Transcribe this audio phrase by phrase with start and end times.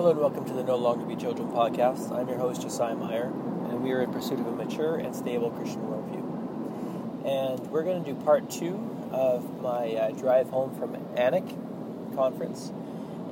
[0.00, 2.10] Hello and welcome to the No Longer Be Children podcast.
[2.10, 5.50] I'm your host, Josiah Meyer, and we are in pursuit of a mature and stable
[5.50, 7.26] Christian worldview.
[7.26, 8.76] And we're going to do part two
[9.12, 12.72] of my uh, drive home from ANiC conference.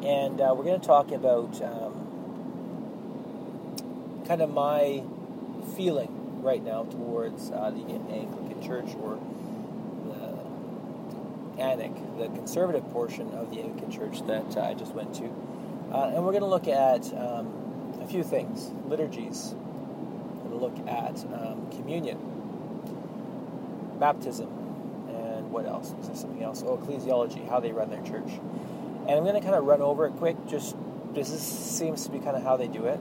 [0.03, 1.95] And uh, we're going to talk about um,
[4.27, 5.03] kind of my
[5.75, 7.81] feeling right now towards uh, the
[8.13, 9.19] Anglican Church or
[10.05, 15.48] the ANiC, the conservative portion of the Anglican Church that uh, I just went to.
[15.93, 20.57] Uh, and we're going to look at um, a few things liturgies, we're going to
[20.57, 22.19] look at um, communion,
[23.99, 24.49] baptism,
[25.09, 25.95] and what else?
[26.01, 26.63] Is there something else?
[26.67, 28.31] Oh, ecclesiology, how they run their church.
[29.07, 30.77] And I'm going to kind of run over it quick, just
[31.15, 33.01] this is, seems to be kind of how they do it.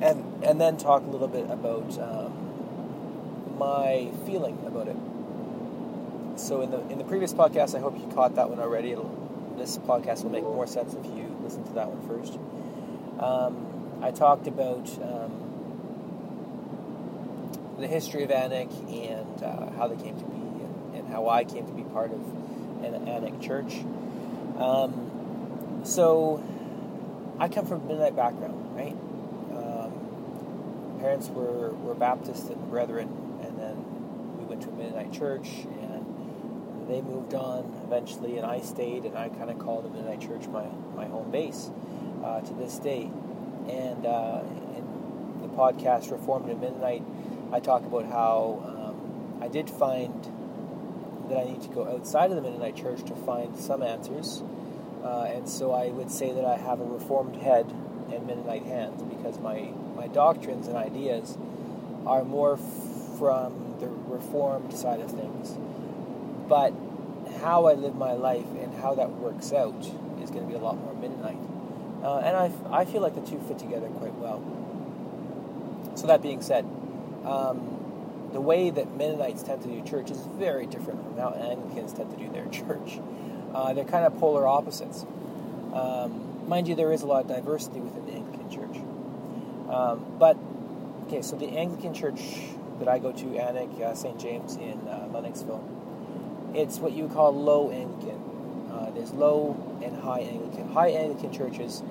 [0.00, 4.96] And, and then talk a little bit about um, my feeling about it.
[6.38, 8.92] So in the in the previous podcast, I hope you caught that one already.
[8.92, 9.10] It'll,
[9.58, 12.34] this podcast will make more sense if you listen to that one first.
[13.24, 15.32] Um, I talked about um,
[17.78, 21.44] the history of ANiC and uh, how they came to be, and, and, how I
[21.44, 22.20] came to be part of
[22.84, 23.76] an ANiC church.
[24.58, 26.44] Um, so,
[27.38, 28.96] I come from a Mennonite background, right?
[29.56, 33.08] Um, parents were, were Baptist and Brethren,
[33.42, 35.48] and then we went to a Mennonite church,
[36.88, 40.46] they moved on eventually, and I stayed, and I kind of called the Mennonite church
[40.48, 40.64] my,
[40.96, 41.70] my home base
[42.24, 43.10] uh, to this day.
[43.68, 44.40] And uh,
[44.76, 47.02] in the podcast Reformed and Mennonite,
[47.52, 50.24] I talk about how um, I did find
[51.28, 54.42] that I need to go outside of the Mennonite church to find some answers.
[55.04, 57.66] Uh, and so I would say that I have a Reformed head
[58.10, 61.36] and Mennonite hands because my, my doctrines and ideas
[62.06, 62.56] are more
[63.18, 65.56] from the Reformed side of things.
[66.48, 66.72] But
[67.40, 69.78] how I live my life and how that works out
[70.22, 71.38] is going to be a lot more Mennonite.
[72.02, 74.42] Uh, and I, I feel like the two fit together quite well.
[75.96, 76.64] So, that being said,
[77.24, 81.92] um, the way that Mennonites tend to do church is very different from how Anglicans
[81.92, 83.00] tend to do their church.
[83.52, 85.04] Uh, they're kind of polar opposites.
[85.74, 88.76] Um, mind you, there is a lot of diversity within the Anglican church.
[89.68, 90.36] Um, but,
[91.06, 92.20] okay, so the Anglican church
[92.78, 94.18] that I go to, ANiC, uh, St.
[94.20, 95.77] James in uh, Lennoxville,
[96.58, 98.20] it's what you call low Anglican.
[98.72, 100.72] Uh, there's low and high Anglican.
[100.72, 101.82] High Anglican churches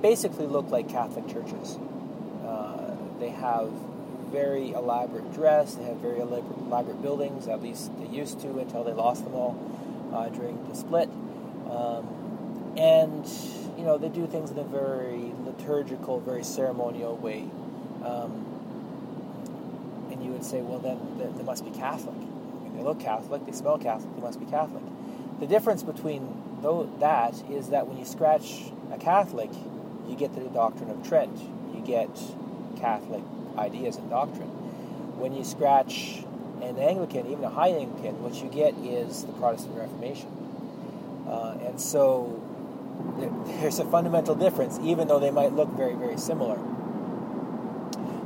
[0.00, 1.76] basically look like Catholic churches.
[2.46, 3.70] Uh, they have
[4.30, 5.74] very elaborate dress.
[5.74, 7.48] They have very elaborate, buildings.
[7.48, 9.56] At least they used to until they lost them all
[10.14, 11.08] uh, during the split.
[11.68, 13.26] Um, and
[13.76, 17.48] you know they do things in a very liturgical, very ceremonial way.
[18.04, 18.44] Um,
[20.12, 20.98] and you would say, well, then
[21.36, 22.14] they must be Catholic.
[22.76, 24.82] They look Catholic, they smell Catholic, they must be Catholic.
[25.40, 26.42] The difference between
[27.00, 29.50] that is that when you scratch a Catholic,
[30.08, 31.36] you get the doctrine of Trent.
[31.74, 32.10] You get
[32.76, 33.22] Catholic
[33.58, 34.48] ideas and doctrine.
[35.18, 36.24] When you scratch
[36.62, 40.28] an Anglican, even a high Anglican, what you get is the Protestant Reformation.
[41.28, 42.42] Uh, and so
[43.60, 46.56] there's a fundamental difference, even though they might look very, very similar.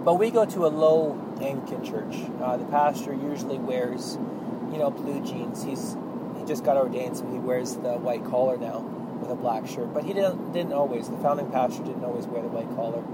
[0.04, 2.16] But we go to a low Anglican church.
[2.40, 4.16] Uh, the pastor usually wears,
[4.70, 5.62] you know, blue jeans.
[5.62, 5.96] He's
[6.38, 9.92] he just got ordained, so he wears the white collar now with a black shirt.
[9.92, 11.08] But he didn't didn't always.
[11.08, 13.04] The founding pastor didn't always wear the white collar.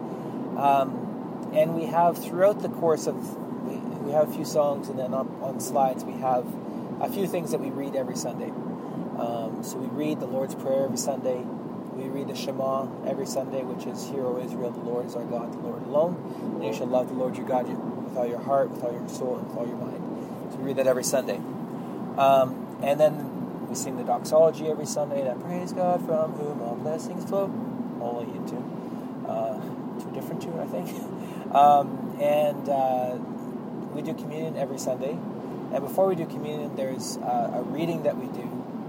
[0.58, 3.36] Um, and we have throughout the course of
[3.66, 6.46] we, we have a few songs, and then on, on slides we have
[7.00, 8.50] a few things that we read every Sunday.
[9.18, 11.44] Um, so we read the Lord's Prayer every Sunday.
[11.94, 15.24] We read the Shema every Sunday, which is Hear, O Israel, the Lord is our
[15.24, 16.16] God, the Lord alone.
[16.56, 19.08] And you shall love the Lord your God with all your heart, with all your
[19.08, 20.15] soul, and with all your mind.
[20.54, 21.36] We read that every Sunday.
[22.18, 26.76] Um, and then we sing the doxology every Sunday, that praise God from whom all
[26.76, 27.44] blessings flow.
[28.00, 29.26] Only in tune.
[29.28, 29.60] Uh,
[30.00, 30.88] two different tune, I think.
[31.54, 33.16] um, and uh,
[33.94, 35.12] we do communion every Sunday.
[35.12, 38.44] And before we do communion, there's uh, a reading that we do,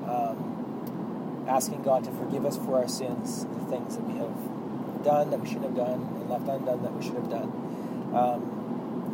[0.08, 5.30] um, asking God to forgive us for our sins, the things that we have done
[5.32, 7.50] that we shouldn't have done, and left undone that we should have done.
[8.14, 8.57] Um,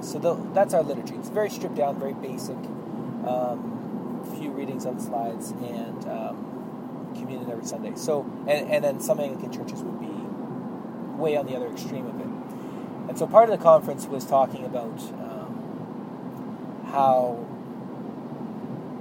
[0.03, 1.15] so that's our liturgy.
[1.15, 2.57] It's very stripped down, very basic.
[3.27, 3.73] Um,
[4.37, 7.93] few readings on slides and um, communion every Sunday.
[7.95, 10.13] So, and, and then some Anglican churches would be
[11.19, 12.27] way on the other extreme of it.
[13.09, 17.45] And so part of the conference was talking about um, how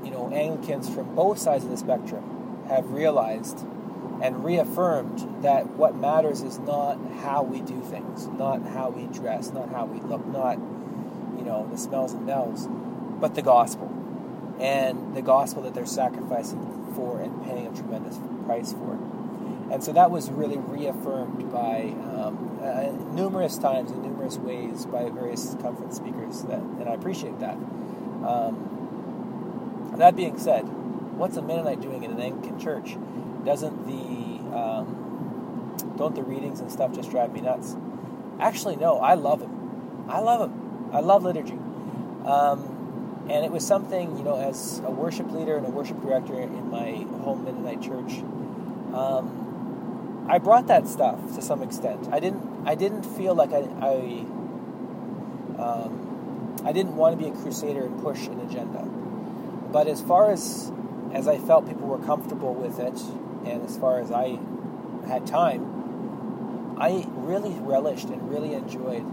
[0.04, 3.64] you know Anglicans from both sides of the spectrum have realized
[4.22, 9.50] and reaffirmed that what matters is not how we do things, not how we dress,
[9.52, 10.58] not how we look, not
[11.52, 12.66] know the smells and bells,
[13.20, 13.88] but the gospel,
[14.60, 18.98] and the gospel that they're sacrificing for and paying a tremendous price for.
[19.72, 25.08] And so that was really reaffirmed by um, uh, numerous times in numerous ways by
[25.08, 27.54] various conference speakers, that, and I appreciate that.
[27.54, 28.68] Um,
[29.96, 30.62] that being said,
[31.16, 32.96] what's a Mennonite doing in an Anglican church?
[33.44, 37.76] Doesn't the um, don't the readings and stuff just drive me nuts?
[38.40, 38.98] Actually, no.
[38.98, 40.06] I love them.
[40.08, 40.61] I love them.
[40.92, 41.58] I love liturgy.
[42.24, 46.38] Um, and it was something, you know, as a worship leader and a worship director
[46.40, 48.18] in my home Mennonite church,
[48.94, 52.08] um, I brought that stuff to some extent.
[52.12, 52.66] I didn't.
[52.66, 53.66] I didn't feel like I.
[53.80, 54.24] I,
[55.60, 58.82] um, I didn't want to be a crusader and push an agenda.
[59.72, 60.70] But as far as
[61.12, 63.00] as I felt people were comfortable with it,
[63.50, 64.38] and as far as I
[65.06, 69.04] had time, I really relished and really enjoyed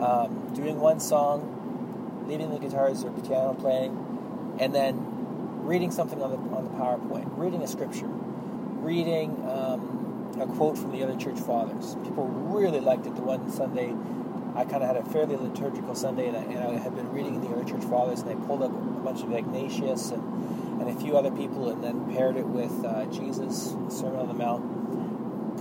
[0.00, 6.30] um, doing one song, leaving the guitars or piano playing, and then reading something on
[6.30, 11.38] the on the PowerPoint, reading a scripture, reading um, a quote from the other church
[11.38, 11.94] fathers.
[12.04, 13.14] People really liked it.
[13.14, 13.94] The one Sunday,
[14.54, 17.40] I kind of had a fairly liturgical Sunday, and I, and I had been reading
[17.40, 20.22] the other church fathers, and I pulled up a bunch of Ignatius and
[20.80, 24.34] and a few other people, and then paired it with uh, Jesus, Sermon on the
[24.34, 24.62] Mount,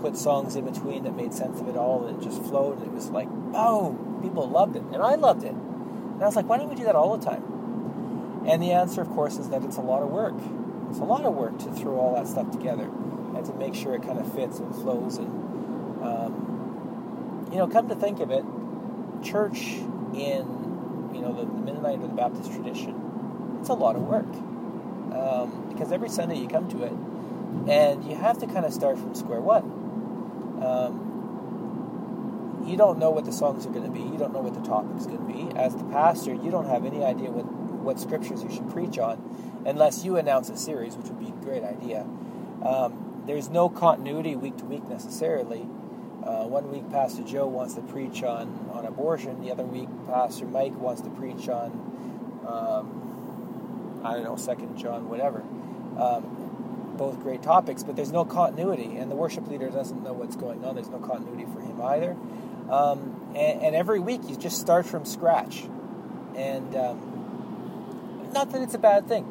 [0.01, 2.87] put songs in between that made sense of it all, and it just flowed, and
[2.87, 5.51] it was like, oh, People loved it, and I loved it.
[5.51, 8.43] And I was like, why don't we do that all the time?
[8.47, 10.33] And the answer, of course, is that it's a lot of work.
[10.89, 13.93] It's a lot of work to throw all that stuff together and to make sure
[13.93, 15.17] it kind of fits and flows.
[15.17, 15.27] And,
[16.01, 18.43] um, you know, come to think of it,
[19.23, 19.59] church
[20.15, 25.69] in, you know, the Mennonite or the Baptist tradition, it's a lot of work um,
[25.69, 26.93] because every Sunday you come to it,
[27.69, 29.86] and you have to kind of start from square one.
[30.67, 34.01] Um, you don't know what the songs are going to be.
[34.01, 35.57] You don't know what the topic's going to be.
[35.57, 39.63] As the pastor, you don't have any idea what what scriptures you should preach on,
[39.65, 42.05] unless you announce a series, which would be a great idea.
[42.65, 45.61] Um, there's no continuity week to week necessarily.
[45.61, 49.39] Uh, one week, Pastor Joe wants to preach on, on abortion.
[49.39, 51.71] The other week, Pastor Mike wants to preach on
[52.45, 55.43] um, I don't know, Second John, whatever.
[55.99, 56.36] Um,
[56.97, 60.65] both great topics, but there's no continuity, and the worship leader doesn't know what's going
[60.65, 60.75] on.
[60.75, 62.15] There's no continuity for him either.
[62.69, 65.63] Um, and, and, every week you just start from scratch,
[66.35, 69.25] and um, not that it's a bad thing,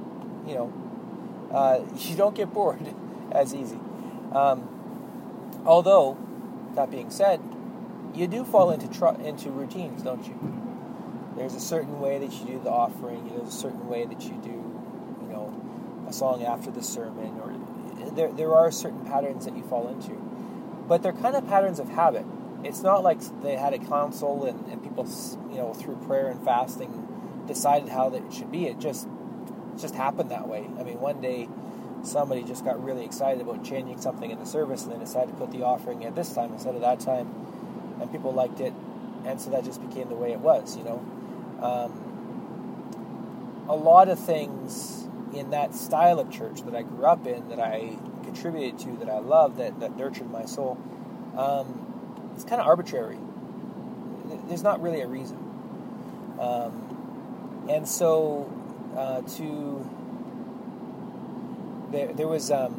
[0.46, 0.72] you know.
[1.52, 2.80] Uh, you don't get bored
[3.32, 3.78] as easy.
[4.32, 6.16] Um, although,
[6.74, 7.40] that being said,
[8.14, 10.56] you do fall into tr- into routines, don't you?
[11.36, 13.28] There's a certain way that you do the offering.
[13.28, 14.55] There's a certain way that you do,
[16.06, 17.52] a song after the sermon, or
[18.10, 20.12] there there are certain patterns that you fall into,
[20.88, 22.24] but they're kind of patterns of habit.
[22.64, 25.06] It's not like they had a council and, and people,
[25.50, 28.66] you know, through prayer and fasting, decided how that should be.
[28.66, 29.08] It just
[29.78, 30.66] just happened that way.
[30.78, 31.48] I mean, one day
[32.02, 35.34] somebody just got really excited about changing something in the service and they decided to
[35.34, 37.28] put the offering at this time instead of that time,
[38.00, 38.72] and people liked it,
[39.24, 41.04] and so that just became the way it was, you know.
[41.60, 42.02] Um,
[43.68, 45.05] a lot of things
[45.38, 49.08] in that style of church that I grew up in, that I contributed to, that
[49.08, 50.78] I loved, that, that nurtured my soul,
[51.36, 53.18] um, it's kind of arbitrary.
[54.48, 55.36] There's not really a reason.
[56.40, 58.50] Um, and so,
[58.96, 59.88] uh, to
[61.90, 62.74] there, there was, um,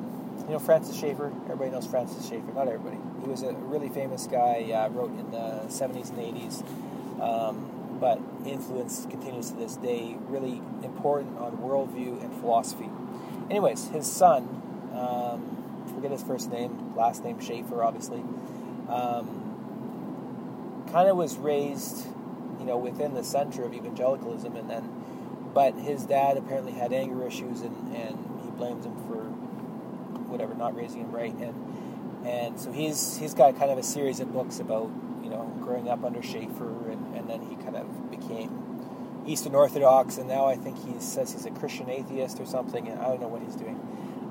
[0.45, 1.31] you know, Francis Schaeffer.
[1.45, 2.51] Everybody knows Francis Schaeffer.
[2.53, 2.97] Not everybody.
[3.21, 4.71] He was a really famous guy.
[4.71, 7.21] Uh, wrote in the 70s and 80s.
[7.21, 12.89] Um, but influence continues to this day, really important on worldview and philosophy.
[13.49, 14.43] Anyways, his son,
[14.93, 18.23] um, forget his first name, last name Schaeffer, obviously,
[18.89, 22.07] um, kind of was raised,
[22.59, 24.89] you know, within the center of evangelicalism, and then,
[25.53, 29.23] but his dad apparently had anger issues, and, and he blames him for
[30.29, 34.19] whatever, not raising him right, and and so he's he's got kind of a series
[34.19, 34.89] of books about
[35.27, 38.77] you know growing up under Schaeffer and and then he kind of became
[39.27, 42.97] Eastern Orthodox, and now I think he says he's a Christian atheist or something, and
[42.99, 43.77] I don't know what he's doing.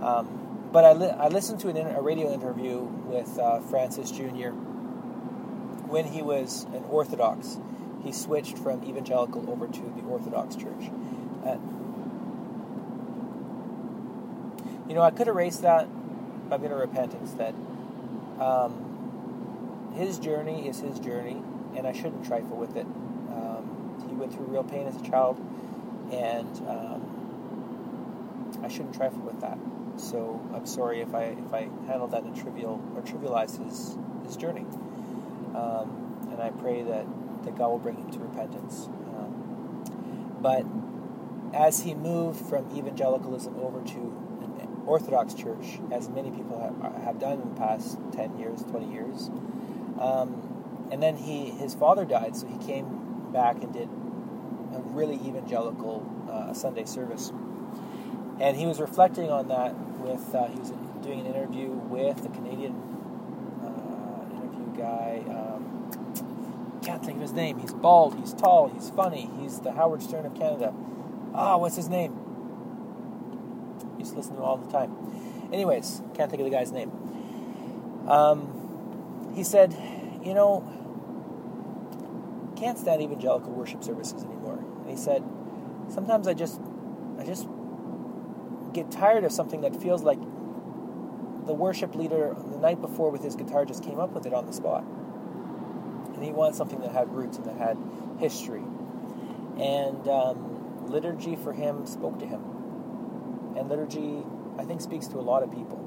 [0.03, 4.51] Um, but I, li- I listened to an, a radio interview with uh, Francis Jr.
[5.89, 7.59] when he was an Orthodox.
[8.03, 10.91] He switched from evangelical over to the Orthodox Church.
[11.45, 11.59] Uh,
[14.89, 15.89] you know, I could erase that.
[16.51, 17.55] I'm going to repent instead.
[18.41, 18.86] Um,
[19.97, 21.43] his journey is his journey
[21.77, 22.87] and I shouldn't trifle with it.
[22.87, 25.39] Um, he went through real pain as a child,
[26.11, 29.59] and um, I shouldn't trifle with that.
[29.97, 34.37] So I'm sorry if I if I handled that in trivial or trivialized his his
[34.37, 34.67] journey.
[35.55, 37.07] Um, and I pray that,
[37.45, 38.87] that God will bring him to repentance.
[38.87, 39.85] Um,
[40.41, 40.67] but
[41.55, 44.27] as he moved from evangelicalism over to
[44.87, 49.31] Orthodox Church, as many people have, have done in the past 10 years, 20 years.
[50.01, 53.89] Um, and then he, his father died, so he came back and did
[54.75, 57.33] a really evangelical uh, Sunday service.
[58.41, 60.71] And he was reflecting on that with, uh, he was
[61.03, 62.73] doing an interview with the Canadian
[63.65, 65.23] uh, interview guy.
[65.29, 67.59] Um, can't think of his name.
[67.59, 70.73] He's bald, he's tall, he's funny, he's the Howard Stern of Canada.
[71.35, 72.13] Ah, oh, what's his name?
[73.99, 74.95] Used to listen to him all the time.
[75.53, 76.93] Anyways, can't think of the guy's name.
[78.09, 78.56] Um,
[79.37, 79.77] he said,
[80.25, 80.65] you know,
[82.57, 84.59] can't stand evangelical worship services anymore.
[84.81, 85.23] And he said,
[85.93, 86.59] sometimes I just,
[87.19, 87.47] I just
[88.73, 93.37] get tired of something that feels like the worship leader the night before with his
[93.37, 94.85] guitar just came up with it on the spot.
[96.15, 97.77] And he wanted something that had roots and that had
[98.19, 98.65] history.
[99.59, 102.43] And um, liturgy for him spoke to him.
[103.55, 104.25] And liturgy,
[104.59, 105.86] I think, speaks to a lot of people.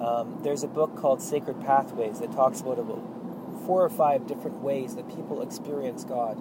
[0.00, 2.76] Um, there's a book called Sacred Pathways that talks about
[3.66, 6.36] four or five different ways that people experience God.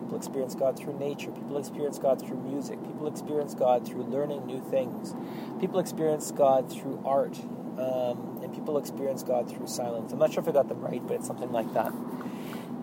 [0.00, 1.30] People experience God through nature.
[1.30, 2.82] People experience God through music.
[2.84, 5.14] People experience God through learning new things.
[5.60, 7.38] People experience God through art.
[7.78, 10.12] Um, and people experience God through silence.
[10.12, 11.92] I'm not sure if I got them right, but it's something like that.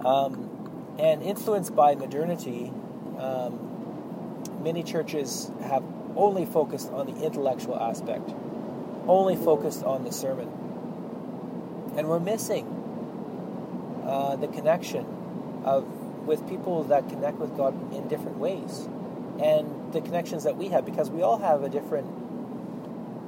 [0.03, 2.71] Um, and influenced by modernity,
[3.19, 3.69] um,
[4.61, 5.83] many churches have
[6.15, 8.29] only focused on the intellectual aspect,
[9.09, 10.47] only focused on the sermon.
[11.97, 12.65] And we're missing
[14.05, 15.05] uh, the connection
[15.65, 15.85] of
[16.25, 18.87] with people that connect with God in different ways,
[19.41, 22.07] and the connections that we have, because we all have a different.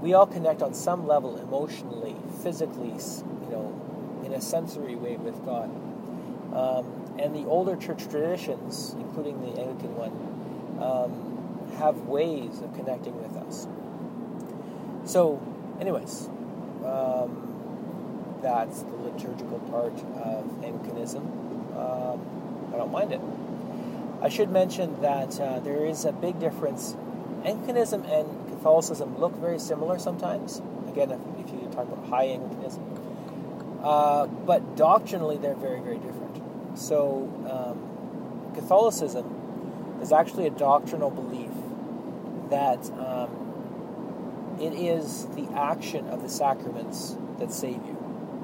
[0.02, 5.44] We all connect on some level emotionally, physically, you know, in a sensory way with
[5.46, 5.70] God.
[6.56, 10.12] Um, and the older church traditions, including the Anglican one,
[10.82, 13.68] um, have ways of connecting with us.
[15.06, 15.40] So,
[15.82, 16.30] anyways,
[16.86, 21.24] um, that's the liturgical part of Anglicanism.
[21.76, 23.22] Um, I don't mind it.
[24.22, 26.96] I should mention that uh, there is a big difference.
[27.44, 30.62] Anglicanism and Catholicism look very similar sometimes.
[30.88, 32.84] Again, if, if you talk about high Anglicanism,
[33.84, 36.78] uh, but doctrinally they're very, very different.
[36.78, 41.50] So, um, Catholicism is actually a doctrinal belief
[42.50, 43.41] that um,
[44.62, 47.98] it is the action of the sacraments that save you.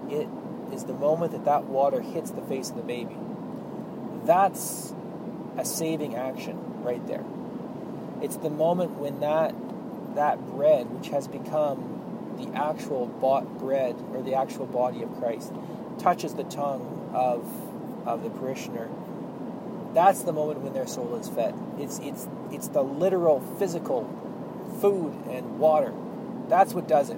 [0.10, 3.16] It is the moment that that water hits the face of the baby.
[4.26, 4.94] That's
[5.58, 7.24] a saving action right there.
[8.22, 9.54] It's the moment when that
[10.16, 15.54] that bread, which has become the actual bought bread or the actual body of Christ,
[16.00, 17.46] touches the tongue of
[18.08, 18.90] of the parishioner.
[19.94, 21.54] That's the moment when their soul is fed.
[21.78, 24.10] It's it's it's the literal physical
[24.82, 25.94] food and water.
[26.50, 27.18] That's what does it.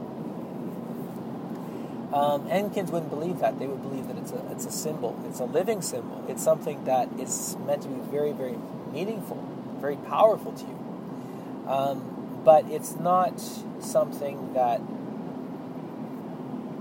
[2.13, 3.59] Um, Anglicans wouldn't believe that.
[3.59, 5.21] They would believe that it's a, it's a symbol.
[5.27, 6.25] It's a living symbol.
[6.27, 8.57] It's something that is meant to be very, very
[8.91, 9.37] meaningful,
[9.79, 11.69] very powerful to you.
[11.69, 13.39] Um, but it's not
[13.79, 14.81] something that,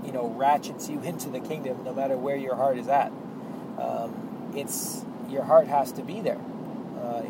[0.03, 3.11] you know, ratchets you into the kingdom no matter where your heart is at.
[3.79, 6.39] Um, it's your heart has to be there.
[6.97, 7.21] Uh,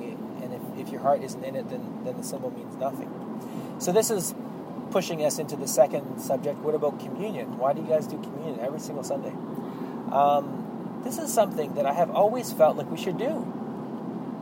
[0.41, 3.09] and if, if your heart isn't in it, then, then the symbol means nothing.
[3.79, 4.33] So this is
[4.91, 6.59] pushing us into the second subject.
[6.59, 7.57] What about communion?
[7.57, 9.33] Why do you guys do communion every single Sunday?
[10.11, 13.29] Um, this is something that I have always felt like we should do.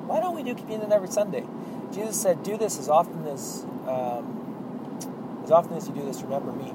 [0.08, 1.46] Why don't we do communion every Sunday?
[1.92, 6.22] Jesus said, "Do this as often as um, as often as you do this.
[6.22, 6.74] Remember me."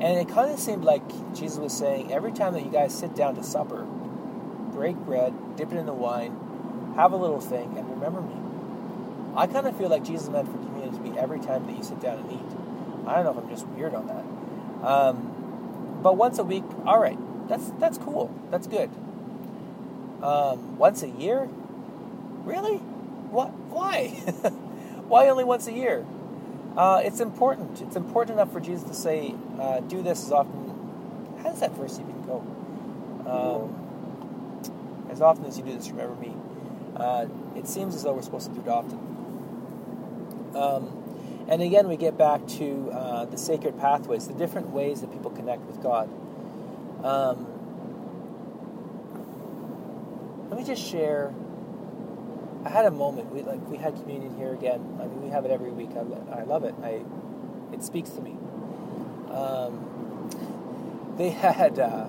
[0.00, 1.02] And it kind of seemed like
[1.34, 3.82] Jesus was saying, every time that you guys sit down to supper,
[4.72, 8.34] break bread, dip it in the wine, have a little thing, and remember me.
[9.36, 11.82] I kind of feel like Jesus meant for communion to be every time that you
[11.82, 12.49] sit down and eat.
[13.06, 14.86] I don't know if I'm just weird on that.
[14.86, 18.34] Um, but once a week, all right, that's that's cool.
[18.50, 18.90] That's good.
[20.22, 21.48] Um, once a year,
[22.44, 22.78] really?
[22.78, 23.48] What?
[23.48, 24.08] Why?
[25.08, 26.04] Why only once a year?
[26.76, 27.80] Uh, it's important.
[27.80, 30.68] It's important enough for Jesus to say, uh, "Do this as often."
[31.42, 32.44] How does that verse even go?
[33.26, 33.80] Um,
[35.10, 36.34] as often as you do this, remember me.
[36.96, 37.26] Uh,
[37.56, 38.98] it seems as though we're supposed to do it often.
[40.54, 40.99] Um,
[41.48, 45.30] and again, we get back to uh, the sacred pathways, the different ways that people
[45.30, 46.08] connect with God.
[47.04, 47.46] Um,
[50.48, 51.32] let me just share.
[52.64, 53.32] I had a moment.
[53.32, 54.98] We like we had communion here again.
[55.00, 55.90] I mean, we have it every week.
[55.96, 56.74] I, I love it.
[56.82, 57.02] I
[57.72, 58.36] it speaks to me.
[59.30, 60.30] Um,
[61.16, 62.06] they had uh,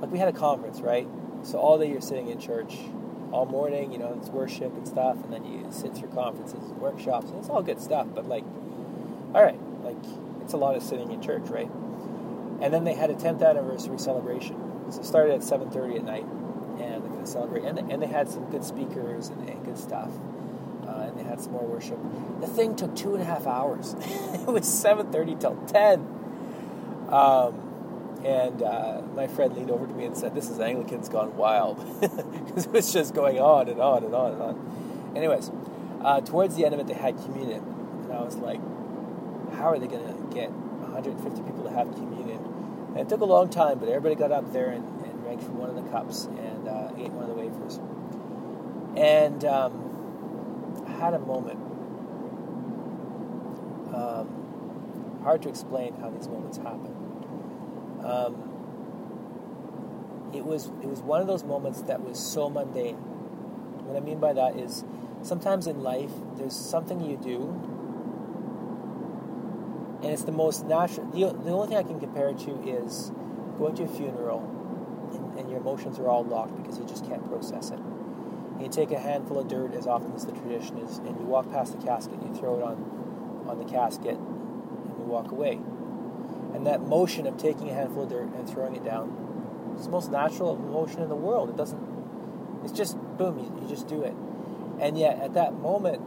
[0.00, 1.06] like we had a conference, right?
[1.42, 2.76] So all day you're sitting in church,
[3.32, 6.78] all morning, you know, it's worship and stuff, and then you sit through conferences and
[6.78, 8.06] workshops, and it's all good stuff.
[8.14, 8.44] But like,
[9.34, 9.96] all right, like
[10.42, 11.70] it's a lot of sitting in church, right?
[12.60, 14.56] And then they had a 10th anniversary celebration.
[14.90, 17.64] So it started at 7:30 at night, and they're going to celebrate.
[17.64, 20.10] And, and they had some good speakers and, and good stuff.
[20.86, 21.98] Uh, and they had some more worship.
[22.40, 23.94] The thing took two and a half hours.
[23.98, 26.00] it was 7:30 till 10.
[27.08, 27.71] Um,
[28.24, 31.78] and uh, my friend leaned over to me and said, "This is Anglicans gone wild,"
[32.00, 35.12] because it was just going on and on and on and on.
[35.16, 35.50] Anyways,
[36.02, 37.62] uh, towards the end of it, they had communion,
[38.04, 38.60] and I was like,
[39.54, 42.38] "How are they going to get 150 people to have communion?"
[42.90, 45.58] And it took a long time, but everybody got up there and, and drank from
[45.58, 47.80] one of the cups and uh, ate one of the wafers.
[48.96, 51.58] And um, I had a moment.
[53.94, 57.11] Um, hard to explain how these moments happen.
[58.04, 58.52] Um,
[60.34, 62.96] it was it was one of those moments that was so mundane.
[62.96, 64.84] What I mean by that is
[65.22, 67.60] sometimes in life there's something you do
[70.02, 73.12] and it's the most natural the, the only thing I can compare it to is
[73.58, 74.40] going to a funeral
[75.12, 77.78] and, and your emotions are all locked because you just can't process it.
[77.78, 81.26] And you take a handful of dirt as often as the tradition is and you
[81.26, 85.30] walk past the casket and you throw it on on the casket and you walk
[85.30, 85.60] away
[86.62, 89.32] and that motion of taking a handful of dirt and throwing it down
[89.74, 91.50] it's the most natural motion in the world.
[91.50, 91.82] It doesn't,
[92.62, 94.14] it's just boom, you, you just do it.
[94.80, 95.98] And yet at that moment,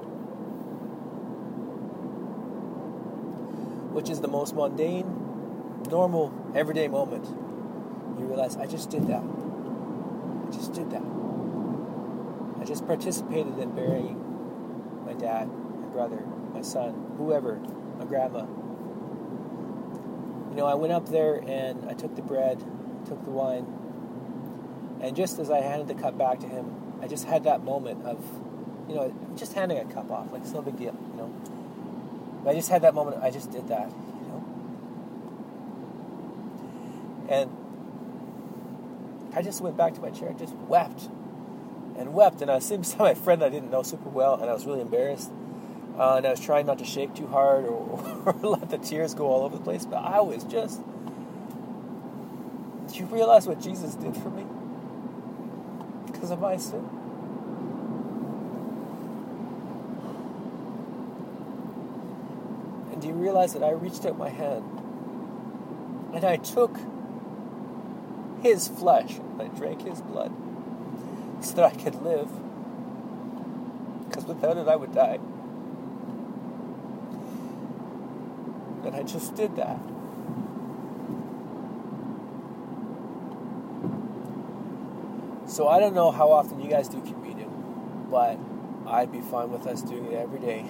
[3.93, 5.07] which is the most mundane,
[5.89, 7.25] normal, everyday moment,
[8.17, 9.23] you realize, I just did that.
[9.23, 11.03] I just did that.
[12.61, 17.55] I just participated in burying my dad, my brother, my son, whoever,
[17.97, 18.45] my grandma,
[20.55, 22.59] you know, I went up there and I took the bread,
[23.05, 23.67] took the wine,
[25.01, 28.05] and just as I handed the cup back to him, I just had that moment
[28.05, 28.23] of,
[28.87, 31.27] you know, just handing a cup off, like it's no big deal, you know.
[32.41, 33.21] But I just had that moment.
[33.21, 34.45] I just did that, you know.
[37.27, 37.51] And
[39.35, 41.09] I just went back to my chair, just wept
[41.97, 44.49] and wept, and I was sitting beside my friend I didn't know super well, and
[44.49, 45.31] I was really embarrassed.
[45.97, 49.13] Uh, and I was trying not to shake too hard or, or, let the tears
[49.13, 50.81] go all over the place, but I was just.
[52.91, 54.45] Do you realize what Jesus did for me?
[56.11, 56.85] Because of my sin.
[62.91, 64.63] And do you realize that I reached out my hand
[66.13, 66.77] and I took
[68.41, 70.33] his flesh and I drank his blood
[71.41, 72.29] so that I could live?
[74.07, 75.19] Because without it, I would die.
[78.95, 79.77] I just did that.
[85.49, 87.49] So I don't know how often you guys do communion,
[88.09, 88.39] but
[88.87, 90.65] I'd be fine with us doing it every day.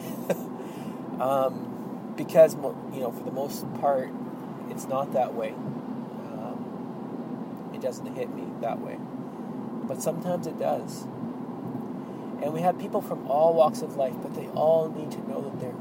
[1.19, 4.09] um, because, you know, for the most part,
[4.69, 5.51] it's not that way.
[5.51, 8.97] Um, it doesn't hit me that way.
[9.87, 11.03] But sometimes it does.
[12.41, 15.41] And we have people from all walks of life, but they all need to know
[15.41, 15.75] that they're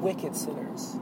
[0.00, 0.96] wicked sinners,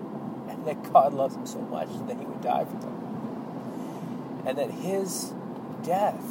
[0.66, 5.32] that God loves them so much that He would die for them, and that His
[5.82, 6.24] death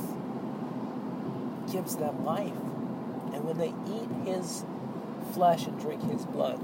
[1.71, 2.51] gives them life.
[3.33, 4.63] And when they eat His
[5.33, 6.63] flesh and drink His blood,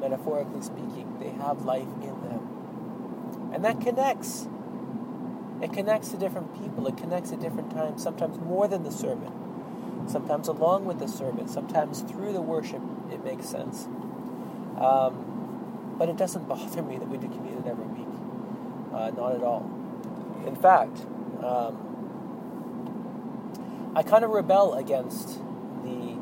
[0.00, 3.50] metaphorically speaking, they have life in them.
[3.54, 4.48] And that connects.
[5.62, 6.86] It connects to different people.
[6.88, 9.32] It connects at different times, sometimes more than the sermon,
[10.08, 13.86] sometimes along with the sermon, sometimes through the worship, it makes sense.
[14.78, 15.33] Um,
[15.98, 18.06] but it doesn't bother me that we do communion every week.
[18.92, 19.68] Uh, not at all.
[20.46, 21.00] In fact,
[21.42, 21.80] um,
[23.96, 25.38] I kind of rebel against
[25.82, 26.18] the.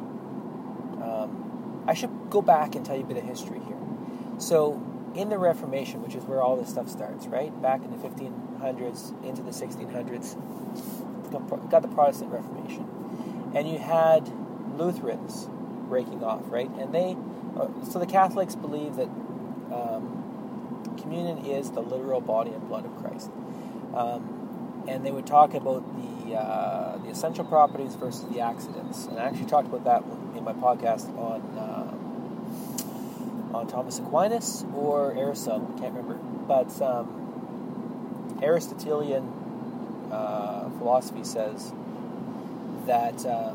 [1.03, 3.79] Um, I should go back and tell you a bit of history here.
[4.39, 4.81] So,
[5.15, 7.51] in the Reformation, which is where all this stuff starts, right?
[7.61, 10.37] Back in the 1500s into the 1600s,
[11.71, 12.89] got the Protestant Reformation.
[13.55, 14.33] And you had
[14.79, 15.49] Lutherans
[15.89, 16.71] breaking off, right?
[16.71, 17.17] And they
[17.59, 19.09] uh, so the Catholics believe that
[19.73, 23.31] um, communion is the literal body and blood of Christ,
[23.95, 29.07] um, and they would talk about the uh, the essential properties versus the accidents.
[29.07, 30.05] And I actually talked about that
[30.37, 35.73] in my podcast on uh, on Thomas Aquinas or Aristotle.
[35.77, 36.15] I can't remember,
[36.47, 39.29] but um, Aristotelian
[40.11, 41.73] uh, philosophy says
[42.87, 43.25] that.
[43.25, 43.55] Uh,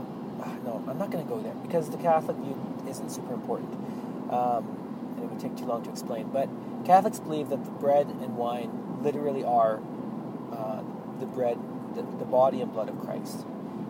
[0.64, 2.56] no, I'm not going to go there because the Catholic view
[2.88, 3.74] isn't super important,
[4.32, 4.77] um,
[5.38, 6.30] would take too long to explain.
[6.30, 6.50] But
[6.86, 9.80] Catholics believe that the bread and wine literally are
[10.52, 10.82] uh,
[11.20, 11.58] the bread,
[11.96, 13.46] the, the, body and blood of Christ.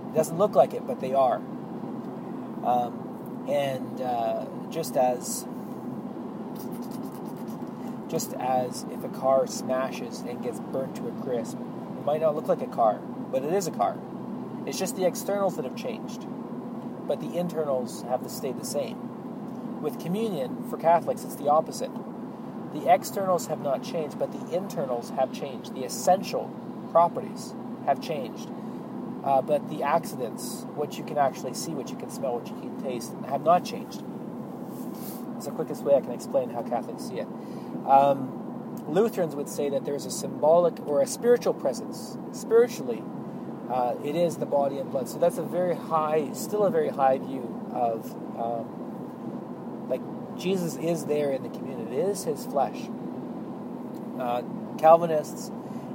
[0.10, 1.38] It doesn't look like it, but they are.
[2.64, 5.46] Um, and uh, just as
[8.10, 12.36] Just as if a car smashes and gets burnt to a crisp, it might not
[12.36, 13.00] look like a car,
[13.32, 13.98] but it is a car.
[14.66, 16.26] It's just the externals that have changed,
[17.06, 19.07] but the internals have stayed the same.
[19.88, 21.90] With communion, for Catholics, it's the opposite.
[22.74, 25.74] The externals have not changed, but the internals have changed.
[25.74, 26.54] The essential
[26.92, 27.54] properties
[27.86, 28.50] have changed.
[29.24, 32.56] Uh, but the accidents, what you can actually see, what you can smell, what you
[32.56, 34.04] can taste, have not changed.
[35.38, 37.28] It's the quickest way I can explain how Catholics see it.
[37.88, 42.18] Um, Lutherans would say that there's a symbolic or a spiritual presence.
[42.34, 43.02] Spiritually,
[43.72, 45.08] uh, it is the body and blood.
[45.08, 48.84] So that's a very high, still a very high view of, um,
[49.88, 50.02] like,
[50.38, 51.98] Jesus is there in the community.
[51.98, 52.78] It is his flesh.
[54.20, 54.44] Uh,
[54.78, 55.50] Calvinists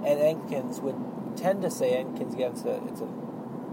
[0.05, 0.97] and Anglicans would
[1.37, 3.07] tend to say, Anglicans, again, it's a, it's a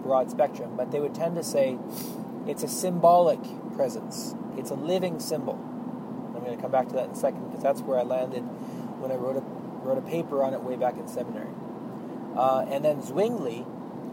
[0.03, 1.77] broad spectrum, but they would tend to say
[2.47, 3.39] it's a symbolic
[3.75, 4.36] presence.
[4.58, 5.53] It's a living symbol.
[6.36, 8.41] I'm going to come back to that in a second because that's where I landed
[8.41, 9.43] when I wrote a
[9.86, 11.53] wrote a paper on it way back in seminary.
[12.36, 13.65] Uh, and then Zwingli,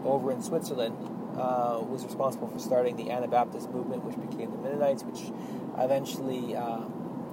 [0.05, 0.95] over in Switzerland,
[1.37, 5.31] uh, was responsible for starting the Anabaptist movement, which became the Mennonites, which
[5.77, 6.81] eventually, uh,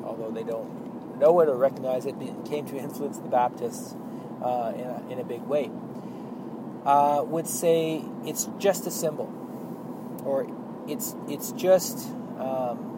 [0.05, 2.15] although they don't know it or recognize it,
[2.45, 3.95] came to influence the Baptists
[4.43, 5.71] uh, in, a, in a big way.
[6.85, 9.33] Uh, would say it's just a symbol,
[10.25, 10.47] or
[10.87, 12.91] it's it's just um,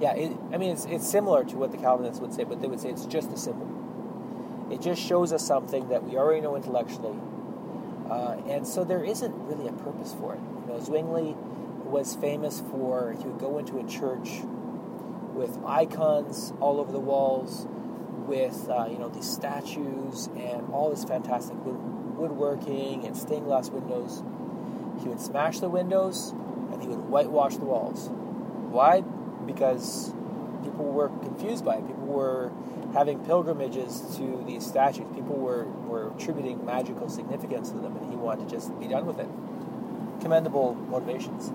[0.00, 0.14] yeah.
[0.14, 2.78] It, I mean, it's it's similar to what the Calvinists would say, but they would
[2.78, 3.68] say it's just a symbol.
[4.70, 7.18] It just shows us something that we already know intellectually,
[8.12, 10.40] uh, and so there isn't really a purpose for it.
[10.66, 11.34] You know, Zwingli
[11.86, 14.42] was famous for he would go into a church
[15.32, 17.66] with icons all over the walls,
[18.26, 23.70] with uh, you know these statues and all this fantastic wood- woodworking and stained glass
[23.70, 24.22] windows.
[25.02, 26.34] He would smash the windows
[26.70, 28.10] and he would whitewash the walls.
[28.10, 29.00] Why?
[29.00, 30.12] Because
[30.62, 31.86] people were confused by it.
[31.86, 32.52] People were
[32.94, 35.06] having pilgrimages to these statues.
[35.14, 39.06] People were, were attributing magical significance to them, and he wanted to just be done
[39.06, 39.28] with it.
[40.20, 41.52] Commendable motivations.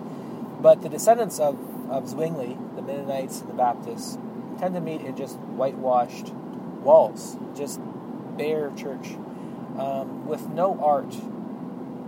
[0.60, 1.58] But the descendants of,
[1.89, 4.17] of Zwingli, the Mennonites and the Baptists,
[4.60, 6.34] tend to meet in just whitewashed
[6.82, 7.80] walls, just
[8.38, 9.15] bare church,
[9.78, 11.13] um, with no art,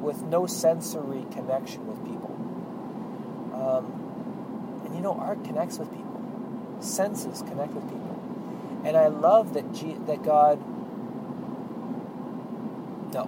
[0.02, 2.34] with no sensory connection with people.
[3.54, 5.99] Um, and you know, art connects with people,
[6.80, 8.82] senses connect with people.
[8.84, 10.60] And I love that G- that God.
[13.14, 13.26] No,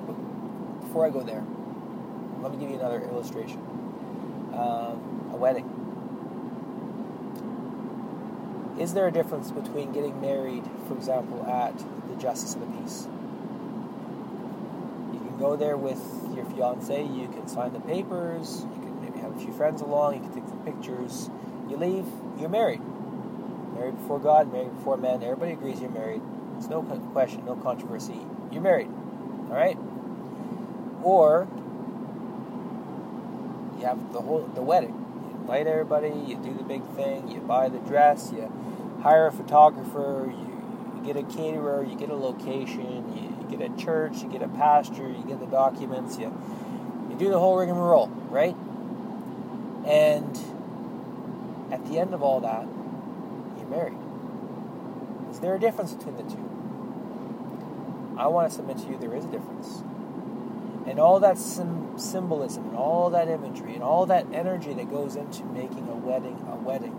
[0.81, 1.43] before I go there,
[2.41, 3.59] let me give you another illustration.
[4.53, 5.69] Um, a wedding.
[8.79, 13.07] Is there a difference between getting married, for example, at the Justice of the Peace?
[15.13, 16.01] You can go there with
[16.33, 20.15] your fiance, you can sign the papers, you can maybe have a few friends along,
[20.15, 21.29] you can take some pictures.
[21.69, 22.05] You leave,
[22.39, 22.81] you're married.
[23.91, 25.21] Married before God, married before men.
[25.21, 26.21] Everybody agrees you're married.
[26.57, 28.19] It's no question, no controversy.
[28.49, 28.87] You're married.
[28.87, 29.77] All right?
[31.03, 31.47] Or
[33.77, 34.93] you have the whole the wedding.
[35.27, 38.49] You invite everybody, you do the big thing, you buy the dress, you
[39.01, 43.61] hire a photographer, you, you get a caterer, you get a location, you, you, get
[43.61, 46.31] a church, you get a pastor, you get the documents, you
[47.09, 48.55] you do the whole rigmarole, right?
[49.85, 50.39] And
[51.73, 52.65] at the end of all that,
[53.71, 53.97] married.
[55.31, 56.51] Is there a difference between the two?
[58.17, 59.83] I want to submit to you there is a difference.
[60.85, 65.15] And all that sim- symbolism and all that imagery and all that energy that goes
[65.15, 66.93] into making a wedding a wedding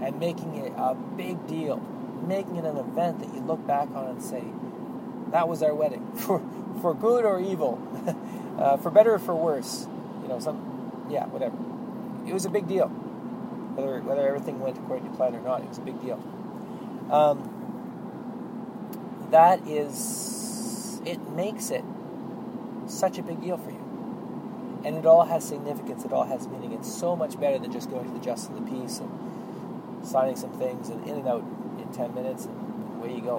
[0.00, 1.78] and making it a big deal,
[2.26, 4.44] making it an event that you look back on and say,
[5.32, 6.40] that was our wedding, for,
[6.80, 7.78] for good or evil,
[8.58, 9.86] uh, for better or for worse.
[10.22, 11.56] You know, some, yeah, whatever.
[12.28, 12.88] It was a big deal.
[13.78, 16.18] Whether, whether everything went according to plan or not, it was a big deal.
[17.12, 17.38] Um,
[19.30, 21.84] that is, it makes it
[22.88, 24.82] such a big deal for you.
[24.84, 26.72] And it all has significance, it all has meaning.
[26.72, 30.34] It's so much better than just going to the Justice of the Peace and signing
[30.34, 31.44] some things and in and out
[31.78, 33.36] in 10 minutes and away you go.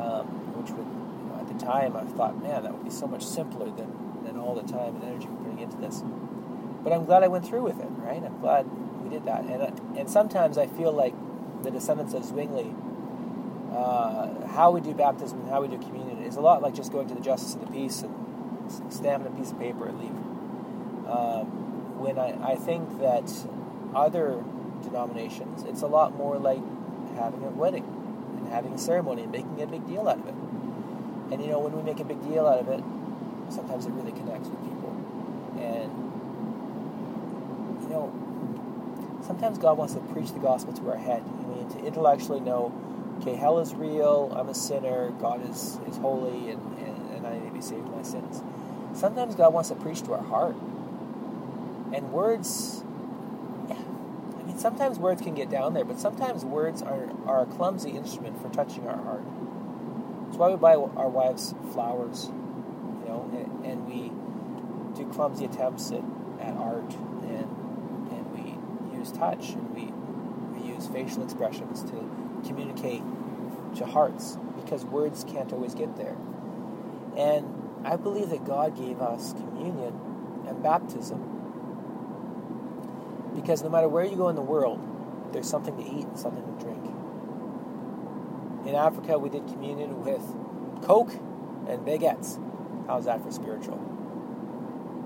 [0.00, 3.06] Um, which would, you know, at the time, I thought, man, that would be so
[3.06, 6.02] much simpler than, than all the time and energy we're putting into this.
[6.82, 8.24] But I'm glad I went through with it, right?
[8.24, 8.64] I'm glad
[9.10, 9.44] did that.
[9.44, 11.14] And, and sometimes I feel like
[11.62, 12.74] the descendants of Zwingli,
[13.72, 16.92] uh, how we do baptism and how we do communion is a lot like just
[16.92, 18.14] going to the Justice of the Peace and
[18.88, 20.10] stamping a piece of paper and leave.
[21.10, 23.30] Um, when I, I think that
[23.94, 24.42] other
[24.82, 26.62] denominations, it's a lot more like
[27.16, 27.84] having a wedding
[28.38, 30.34] and having a ceremony and making a big deal out of it.
[31.32, 32.82] And you know, when we make a big deal out of it,
[33.52, 34.90] sometimes it really connects with people.
[35.58, 35.90] And
[37.82, 38.29] you know,
[39.30, 41.22] sometimes God wants to preach the gospel to our head.
[41.22, 42.74] I mean, to intellectually know
[43.20, 47.38] okay, hell is real, I'm a sinner, God is, is holy, and, and, and I
[47.38, 48.42] need to be saved from my sins.
[48.92, 50.56] Sometimes God wants to preach to our heart.
[51.92, 52.82] And words,
[53.68, 57.46] yeah, I mean, sometimes words can get down there, but sometimes words are, are a
[57.46, 59.22] clumsy instrument for touching our heart.
[60.24, 64.10] That's why we buy our wives flowers, you know, and, and we
[64.96, 66.02] do clumsy attempts at,
[66.40, 68.50] at art, and, and we
[69.00, 69.84] use touch, and we,
[70.58, 72.10] we use facial expressions to
[72.46, 73.02] communicate
[73.76, 76.16] to hearts, because words can't always get there.
[77.16, 77.46] And
[77.84, 79.94] I believe that God gave us communion
[80.48, 81.30] and baptism
[83.34, 84.80] because no matter where you go in the world,
[85.32, 86.84] there's something to eat and something to drink.
[88.66, 90.22] In Africa, we did communion with
[90.82, 91.12] Coke
[91.68, 92.38] and baguettes.
[92.86, 93.78] How's that for spiritual?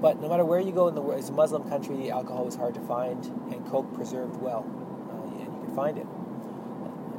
[0.04, 2.56] But no matter where you go in the world, it's a Muslim country, alcohol was
[2.56, 4.66] hard to find, and Coke preserved well,
[5.08, 6.06] uh, and you could find it.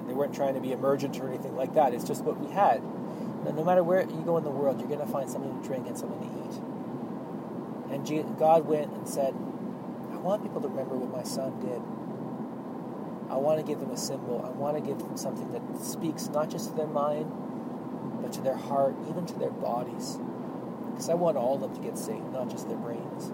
[0.06, 1.96] They weren't trying to be emergent or anything like that.
[1.96, 2.84] It's just what we had
[3.54, 5.88] no matter where you go in the world, you're going to find something to drink
[5.88, 6.62] and something to eat.
[7.94, 9.34] And God went and said,
[10.12, 11.82] I want people to remember what my son did.
[13.32, 14.44] I want to give them a symbol.
[14.46, 17.32] I want to give them something that speaks not just to their mind,
[18.22, 20.18] but to their heart, even to their bodies.
[20.96, 23.34] Because I want all of them to get saved, not just their brains.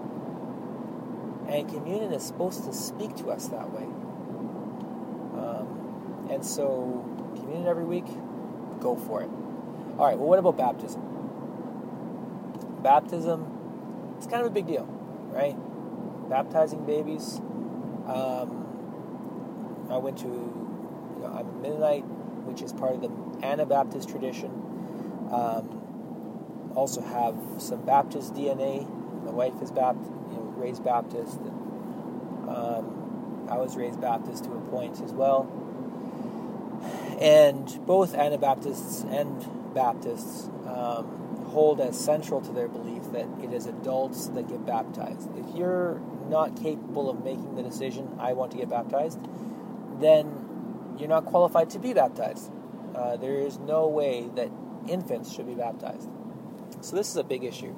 [1.48, 3.84] And communion is supposed to speak to us that way.
[5.38, 7.04] Um, and so,
[7.36, 8.06] communion every week,
[8.80, 9.30] go for it.
[9.96, 11.00] All right, well, what about baptism?
[12.82, 13.46] Baptism,
[14.16, 14.86] it's kind of a big deal,
[15.30, 15.54] right?
[16.28, 17.38] Baptizing babies.
[18.08, 22.04] Um, I went to, you know, I'm a Mennonite,
[22.44, 24.50] which is part of the Anabaptist tradition.
[25.30, 25.81] Um,
[26.74, 28.88] also have some Baptist DNA.
[29.24, 31.38] My wife is Baptist, you know, raised Baptist.
[31.38, 35.50] And, um, I was raised Baptist to a point as well.
[37.20, 43.66] And both Anabaptists and Baptists um, hold as central to their belief that it is
[43.66, 45.28] adults that get baptized.
[45.36, 49.18] If you're not capable of making the decision, I want to get baptized,
[50.00, 52.50] then you're not qualified to be baptized.
[52.94, 54.50] Uh, there is no way that
[54.88, 56.08] infants should be baptized.
[56.82, 57.74] So this is a big issue.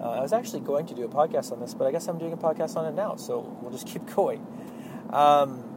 [0.00, 2.18] Uh, I was actually going to do a podcast on this, but I guess I'm
[2.18, 4.40] doing a podcast on it now, so we'll just keep going.
[5.10, 5.68] Um,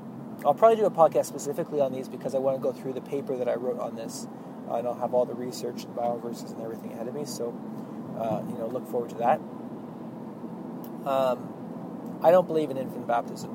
[0.46, 3.02] I'll probably do a podcast specifically on these because I want to go through the
[3.02, 4.28] paper that I wrote on this
[4.68, 7.54] and I don't have all the research and bioverses and everything ahead of me, so
[8.18, 9.40] uh, you know, look forward to that.
[11.06, 13.52] Um, I don't believe in infant baptism,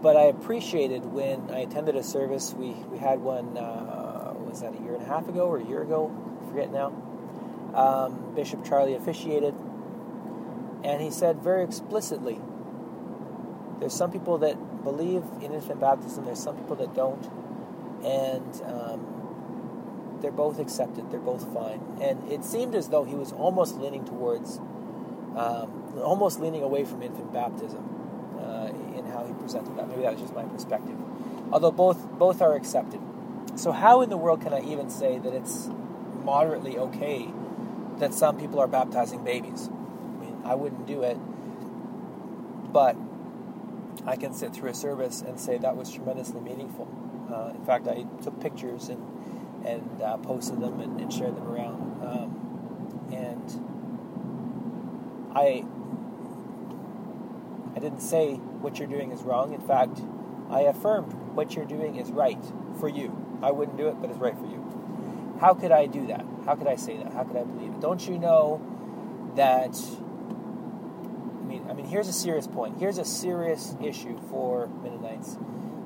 [0.00, 2.54] but I appreciated when I attended a service.
[2.54, 3.58] We we had one.
[3.58, 6.21] Uh, was that a year and a half ago or a year ago?
[6.52, 6.92] Forget now.
[7.74, 9.54] Um, Bishop Charlie officiated,
[10.84, 12.38] and he said very explicitly
[13.80, 17.24] there's some people that believe in infant baptism, there's some people that don't
[18.04, 21.10] and um, they're both accepted.
[21.10, 21.80] They're both fine.
[22.00, 24.58] And it seemed as though he was almost leaning towards,
[25.36, 27.82] um, almost leaning away from infant baptism
[28.38, 29.88] uh, in how he presented that.
[29.88, 30.96] Maybe that was just my perspective.
[31.52, 33.00] Although both both are accepted.
[33.56, 35.68] So how in the world can I even say that it's
[36.24, 37.28] moderately okay
[37.98, 39.68] that some people are baptizing babies?
[39.68, 41.16] I mean, I wouldn't do it,
[42.72, 42.96] but
[44.06, 46.88] I can sit through a service and say that was tremendously meaningful.
[47.32, 49.00] Uh, in fact, I took pictures and
[49.64, 52.02] and uh, posted them and, and, shared them around.
[52.02, 53.46] Um, and
[55.36, 55.64] I
[57.76, 59.54] I didn't say what you're doing is wrong.
[59.54, 60.02] In fact,
[60.50, 62.42] I affirmed what you're doing is right
[62.80, 63.16] for you.
[63.42, 64.61] I wouldn't do it, but it's right for you.
[65.42, 66.24] How could I do that?
[66.46, 67.12] How could I say that?
[67.12, 67.80] How could I believe it?
[67.80, 68.62] Don't you know
[69.34, 69.74] that?
[69.74, 72.78] I mean, I mean, here's a serious point.
[72.78, 75.36] Here's a serious issue for Mennonites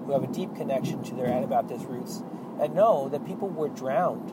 [0.04, 2.22] who have a deep connection to their Anabaptist roots
[2.60, 4.30] and know that people were drowned.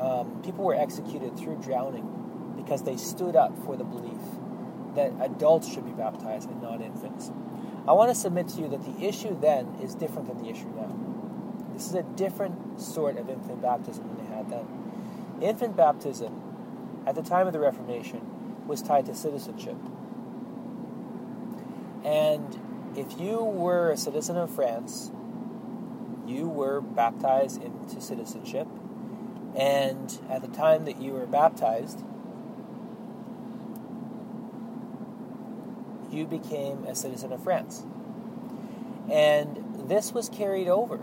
[0.00, 4.22] Um, people were executed through drowning because they stood up for the belief
[4.94, 7.32] that adults should be baptized and not infants.
[7.88, 10.68] I want to submit to you that the issue then is different than the issue
[10.76, 11.07] now.
[11.78, 14.66] This is a different sort of infant baptism than they had then.
[15.40, 16.42] Infant baptism,
[17.06, 19.76] at the time of the Reformation, was tied to citizenship.
[22.04, 22.60] And
[22.96, 25.12] if you were a citizen of France,
[26.26, 28.66] you were baptized into citizenship,
[29.54, 32.02] and at the time that you were baptized,
[36.10, 37.84] you became a citizen of France.
[39.08, 40.98] And this was carried over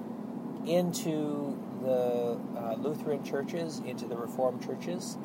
[0.67, 5.17] into the uh, Lutheran churches, into the Reformed churches.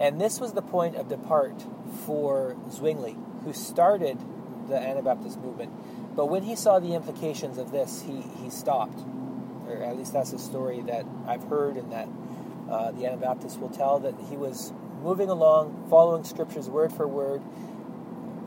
[0.00, 1.64] And this was the point of depart
[2.06, 4.18] for Zwingli, who started
[4.68, 5.72] the Anabaptist movement
[6.18, 8.98] but when he saw the implications of this, he, he stopped.
[9.68, 12.08] or at least that's a story that I've heard and that
[12.68, 17.40] uh, the Anabaptists will tell, that he was moving along, following scriptures word for word,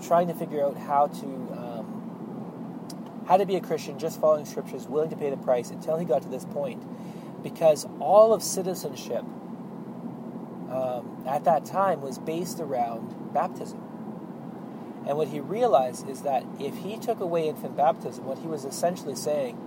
[0.03, 1.55] trying to figure out how to
[3.31, 6.03] how to be a Christian, just following scriptures, willing to pay the price until he
[6.03, 6.83] got to this point,
[7.41, 9.23] because all of citizenship
[10.69, 13.79] um, at that time was based around baptism.
[15.07, 18.65] And what he realized is that if he took away infant baptism, what he was
[18.65, 19.57] essentially saying,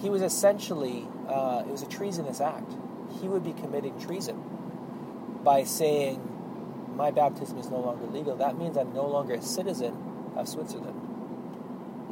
[0.00, 2.72] he was essentially, uh, it was a treasonous act.
[3.20, 4.40] He would be committing treason
[5.42, 6.22] by saying,
[6.94, 8.36] my baptism is no longer legal.
[8.36, 9.96] That means I'm no longer a citizen
[10.36, 11.09] of Switzerland.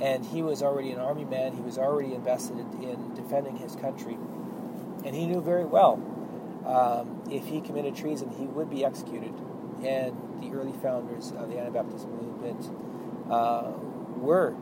[0.01, 4.17] And he was already an army man, he was already invested in defending his country.
[5.05, 6.01] And he knew very well
[6.65, 9.33] um, if he committed treason, he would be executed.
[9.83, 12.71] And the early founders of the Anabaptist movement
[13.31, 13.73] uh,
[14.17, 14.55] were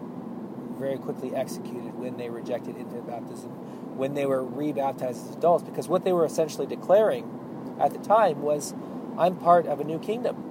[0.78, 3.50] very quickly executed when they rejected infant baptism,
[3.96, 8.42] when they were rebaptized as adults, because what they were essentially declaring at the time
[8.42, 8.74] was,
[9.18, 10.45] I'm part of a new kingdom.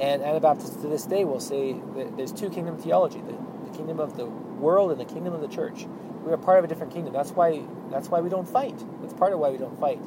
[0.00, 1.76] And Anabaptists to this day will say
[2.16, 3.36] there's two kingdom theology the,
[3.70, 5.86] the kingdom of the world and the kingdom of the church.
[6.24, 7.12] We are part of a different kingdom.
[7.12, 8.78] That's why that's why we don't fight.
[9.02, 10.00] That's part of why we don't fight.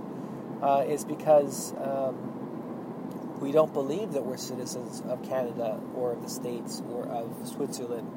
[0.62, 6.30] Uh, is because um, we don't believe that we're citizens of Canada or of the
[6.30, 8.10] States or of Switzerland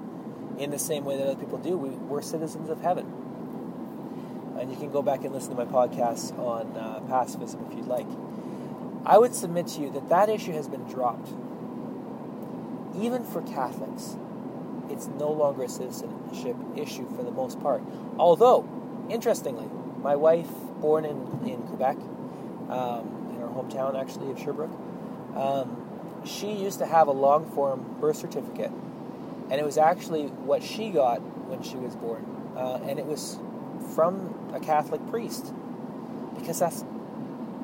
[0.59, 1.77] in the same way that other people do.
[1.77, 3.12] We, we're citizens of heaven.
[4.59, 7.87] And you can go back and listen to my podcast on uh, pacifism if you'd
[7.87, 8.07] like.
[9.05, 11.29] I would submit to you that that issue has been dropped.
[13.01, 14.17] Even for Catholics,
[14.89, 17.83] it's no longer a citizenship issue for the most part.
[18.19, 18.69] Although,
[19.11, 19.69] interestingly,
[20.03, 20.49] my wife,
[20.81, 21.97] born in, in Quebec,
[22.71, 24.71] um, in her hometown actually of Sherbrooke,
[25.35, 28.71] um, she used to have a long form birth certificate.
[29.51, 32.25] And it was actually what she got when she was born.
[32.57, 33.39] Uh, and it was
[33.95, 35.53] from a Catholic priest.
[36.35, 36.85] Because that's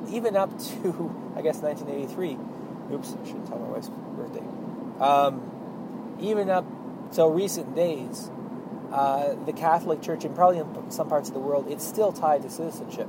[0.09, 2.39] even up to, I guess, 1983.
[2.95, 4.62] Oops, I shouldn't tell my wife's birthday.
[5.01, 6.65] Um, even up
[7.13, 8.31] till recent days,
[8.93, 12.43] uh, the Catholic Church, and probably in some parts of the world, it's still tied
[12.43, 13.09] to citizenship.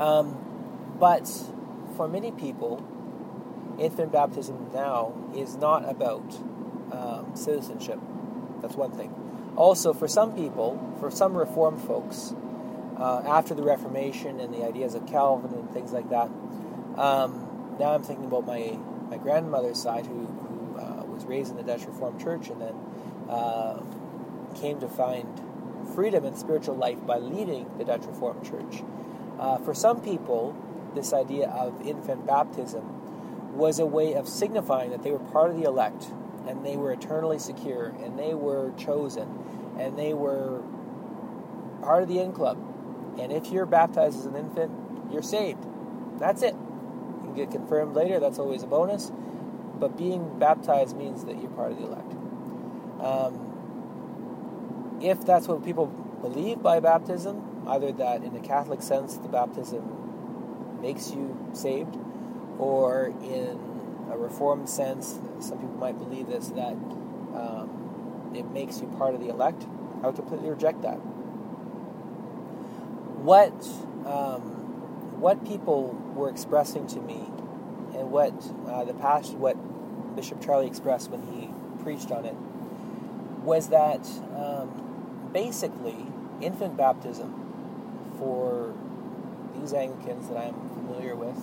[0.00, 0.38] Um,
[0.98, 1.28] but
[1.96, 2.82] for many people,
[3.78, 6.22] infant baptism now is not about
[6.92, 7.98] um, citizenship.
[8.60, 9.12] That's one thing.
[9.56, 12.34] Also, for some people, for some Reformed folks,
[12.98, 16.30] uh, after the Reformation and the ideas of Calvin and things like that,
[16.96, 18.78] um, now I'm thinking about my,
[19.14, 22.74] my grandmother's side, who, who uh, was raised in the Dutch Reformed Church and then
[23.28, 23.80] uh,
[24.56, 25.40] came to find
[25.94, 28.82] freedom and spiritual life by leaving the Dutch Reformed Church.
[29.38, 30.56] Uh, for some people,
[30.94, 35.56] this idea of infant baptism was a way of signifying that they were part of
[35.56, 36.06] the elect
[36.48, 39.28] and they were eternally secure and they were chosen
[39.78, 40.60] and they were
[41.82, 42.58] part of the in club.
[43.18, 44.72] And if you're baptized as an infant,
[45.12, 45.64] you're saved.
[46.18, 46.56] That's it.
[47.34, 49.10] Can get confirmed later, that's always a bonus.
[49.78, 52.12] But being baptized means that you're part of the elect.
[53.00, 55.86] Um, if that's what people
[56.22, 61.96] believe by baptism, either that in the Catholic sense the baptism makes you saved,
[62.58, 63.58] or in
[64.10, 66.74] a Reformed sense, some people might believe this, that
[67.34, 69.66] um, it makes you part of the elect,
[70.02, 70.96] I would completely reject that.
[73.24, 73.54] What,
[74.06, 74.63] um,
[75.24, 77.14] what people were expressing to me,
[77.96, 78.34] and what
[78.68, 79.56] uh, the pastor, what
[80.14, 81.48] Bishop Charlie expressed when he
[81.82, 82.34] preached on it,
[83.42, 84.06] was that
[84.36, 85.96] um, basically
[86.42, 87.32] infant baptism
[88.18, 88.74] for
[89.56, 91.40] these Anglicans that I'm familiar with,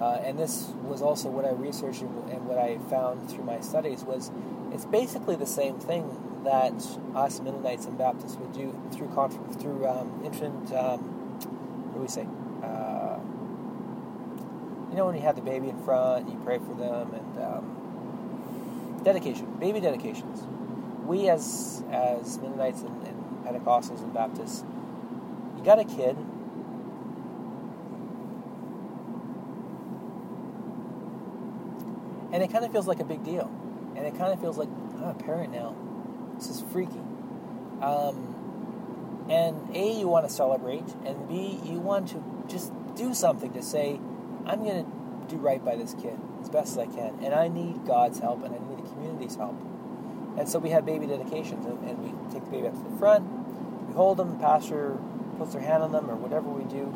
[0.00, 4.04] uh, and this was also what I researched and what I found through my studies
[4.04, 4.30] was
[4.72, 6.08] it's basically the same thing
[6.44, 6.72] that
[7.14, 9.12] us Mennonites and Baptists would do through
[9.60, 10.72] through um, infant.
[10.72, 11.00] Um,
[11.92, 12.26] what do we say?
[14.92, 19.00] You know when you have the baby in front, you pray for them, and um,
[19.02, 20.42] dedication, baby dedications.
[21.06, 24.62] We as as Mennonites and, and Pentecostals and Baptists,
[25.56, 26.14] you got a kid,
[32.34, 33.50] and it kind of feels like a big deal,
[33.96, 34.68] and it kind of feels like
[34.98, 35.74] I'm a parent now.
[36.36, 37.00] This is freaky.
[37.80, 43.54] Um, and A, you want to celebrate, and B, you want to just do something
[43.54, 43.98] to say,
[44.46, 44.90] I'm going to
[45.28, 48.44] do right by this kid as best as I can, and I need God's help,
[48.44, 49.56] and I need the community's help.
[50.38, 52.96] And so we have baby dedications, and, and we take the baby up to the
[52.96, 53.24] front,
[53.88, 54.98] we hold them, the pastor
[55.38, 56.92] puts their hand on them, or whatever we do,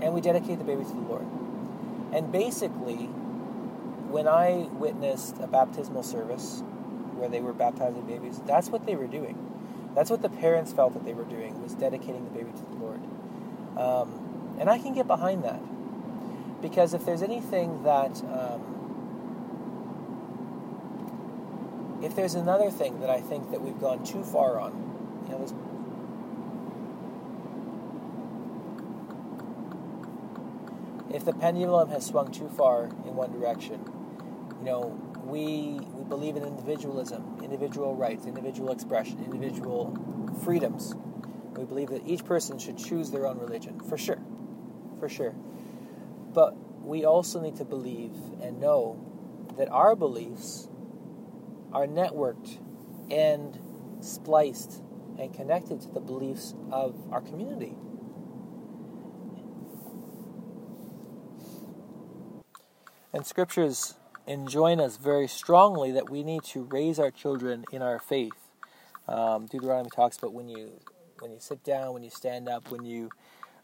[0.00, 1.26] and we dedicate the baby to the Lord.
[2.12, 3.06] And basically,
[4.10, 6.62] when I witnessed a baptismal service
[7.14, 9.38] where they were baptizing babies, that's what they were doing.
[9.94, 12.74] That's what the parents felt that they were doing was dedicating the baby to the
[12.74, 13.00] Lord.
[13.76, 15.60] Um, and I can get behind that
[16.62, 18.72] because if there's anything that um,
[22.02, 24.72] if there's another thing that I think that we've gone too far on,
[25.26, 25.44] you know,
[31.12, 33.84] if the pendulum has swung too far in one direction,
[34.60, 39.96] you know, we we believe in individualism, individual rights, individual expression, individual
[40.44, 40.94] freedoms.
[41.56, 44.18] We believe that each person should choose their own religion, for sure,
[44.98, 45.34] for sure.
[46.34, 48.98] But we also need to believe and know
[49.58, 50.68] that our beliefs
[51.72, 52.58] are networked
[53.10, 53.58] and
[54.00, 54.82] spliced
[55.18, 57.76] and connected to the beliefs of our community.
[63.12, 63.94] And scriptures
[64.26, 68.32] enjoin us very strongly that we need to raise our children in our faith.
[69.06, 70.80] Um, Deuteronomy talks about when you
[71.18, 73.10] when you sit down, when you stand up, when you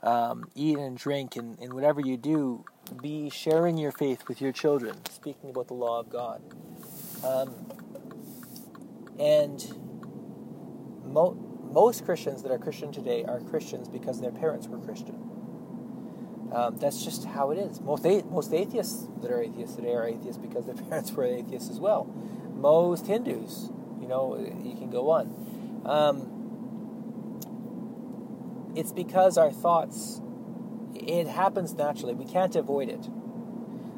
[0.03, 2.65] um, eat and drink, and, and whatever you do,
[3.03, 6.43] be sharing your faith with your children, speaking about the law of God.
[7.25, 7.55] Um,
[9.19, 9.75] and
[11.05, 11.37] mo-
[11.73, 15.17] most Christians that are Christian today are Christians because their parents were Christian.
[16.53, 17.81] Um, that's just how it is.
[17.81, 21.69] Most a- most atheists that are atheists today are atheists because their parents were atheists
[21.71, 22.05] as well.
[22.55, 23.71] Most Hindus,
[24.01, 25.83] you know, you can go on.
[25.85, 26.38] Um,
[28.79, 30.23] it's because our thoughts,
[30.95, 32.15] it happens naturally.
[32.15, 33.09] We can't avoid it.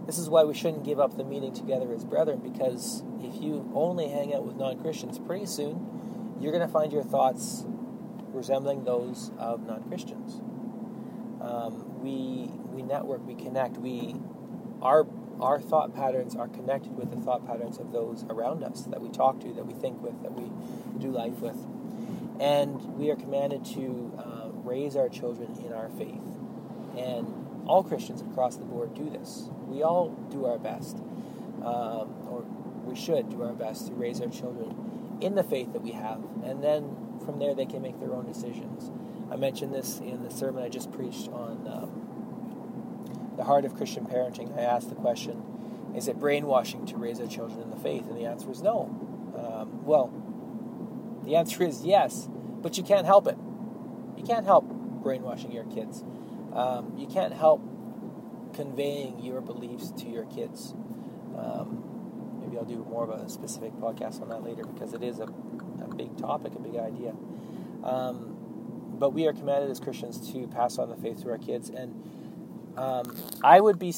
[0.07, 3.71] This is why we shouldn't give up the meeting together as brethren, because if you
[3.75, 7.67] only hang out with non Christians, pretty soon you're going to find your thoughts
[8.33, 10.41] resembling those of non Christians.
[11.43, 14.17] Um, we we network, we connect, we
[14.81, 15.07] our
[15.43, 19.11] our thought patterns are connected with the thought patterns of those around us that we
[19.11, 20.51] talk to, that we think with, that we
[20.99, 21.67] do life with,
[22.41, 26.23] and we are commanded to uh, raise our children in our faith.
[26.97, 29.49] And all Christians across the board do this.
[29.67, 30.97] We all do our best,
[31.65, 32.45] um, or
[32.85, 36.21] we should do our best to raise our children in the faith that we have,
[36.43, 38.91] and then from there they can make their own decisions.
[39.31, 44.07] I mentioned this in the sermon I just preached on um, the heart of Christian
[44.07, 44.57] parenting.
[44.59, 45.45] I asked the question,
[45.95, 48.09] is it brainwashing to raise our children in the faith?
[48.09, 48.89] And the answer is no.
[49.37, 50.11] Um, well,
[51.25, 52.29] the answer is yes,
[52.63, 53.37] but you can't help it.
[54.21, 54.67] You can't help
[55.03, 56.05] brainwashing your kids.
[56.53, 57.63] Um, you can't help
[58.53, 60.75] conveying your beliefs to your kids.
[61.39, 65.21] Um, maybe I'll do more of a specific podcast on that later because it is
[65.21, 67.15] a, a big topic, a big idea.
[67.83, 68.37] Um,
[68.99, 71.71] but we are commanded as Christians to pass on the faith to our kids.
[71.71, 73.95] And um, I would be,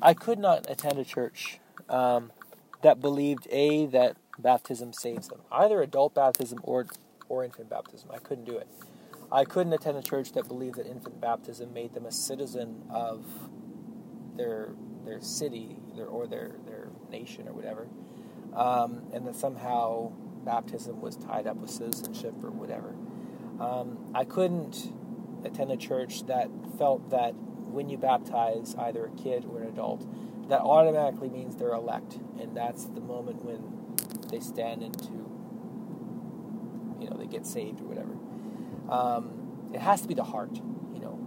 [0.00, 1.58] I could not attend a church
[1.90, 2.32] um,
[2.80, 6.86] that believed a that baptism saves them, either adult baptism or
[7.28, 8.08] or infant baptism.
[8.14, 8.66] I couldn't do it.
[9.30, 13.24] I couldn't attend a church that believed that infant baptism made them a citizen of
[14.36, 14.74] their
[15.04, 17.88] their city their, or their their nation or whatever,
[18.54, 20.12] um, and that somehow
[20.44, 22.94] baptism was tied up with citizenship or whatever.
[23.60, 24.92] Um, I couldn't
[25.44, 26.48] attend a church that
[26.78, 30.06] felt that when you baptize either a kid or an adult,
[30.48, 33.86] that automatically means they're elect, and that's the moment when
[34.30, 35.12] they stand into,
[37.00, 38.16] you know, they get saved or whatever.
[38.88, 40.54] Um, it has to be the heart,
[40.92, 41.18] you know,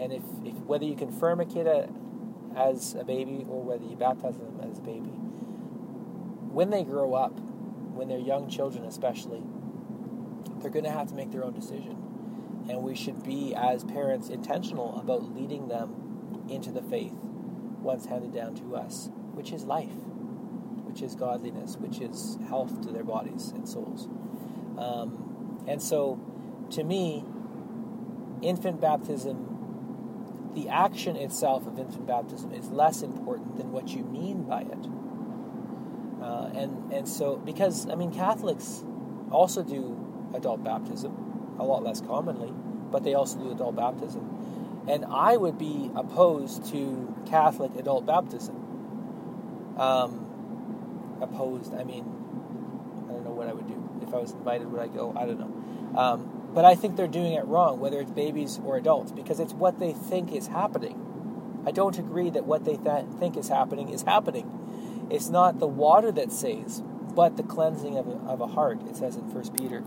[0.00, 1.88] and if, if whether you confirm a kid a,
[2.56, 5.10] as a baby or whether you baptize them as a baby,
[6.50, 7.38] when they grow up,
[7.94, 9.42] when they're young children especially,
[10.60, 11.96] they're going to have to make their own decision.
[12.68, 17.14] And we should be, as parents, intentional about leading them into the faith
[17.80, 19.90] once handed down to us, which is life,
[20.84, 24.08] which is godliness, which is health to their bodies and souls.
[24.78, 26.20] Um, and so,
[26.72, 27.24] to me,
[28.42, 34.42] infant baptism, the action itself of infant baptism is less important than what you mean
[34.44, 34.86] by it.
[36.22, 38.84] Uh, and and so because I mean Catholics
[39.30, 39.98] also do
[40.34, 42.52] adult baptism, a lot less commonly,
[42.90, 44.28] but they also do adult baptism.
[44.88, 48.56] And I would be opposed to Catholic adult baptism.
[49.78, 50.26] Um,
[51.20, 52.04] opposed, I mean,
[53.08, 54.06] I don't know what I would do.
[54.06, 55.14] If I was invited, would I go?
[55.16, 55.98] I don't know.
[55.98, 59.52] Um, but I think they're doing it wrong, whether it's babies or adults, because it's
[59.52, 61.62] what they think is happening.
[61.66, 65.08] I don't agree that what they th- think is happening is happening.
[65.10, 66.82] It's not the water that saves,
[67.14, 69.82] but the cleansing of a, of a heart, it says in First Peter.